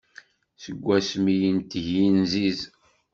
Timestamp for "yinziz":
1.95-2.59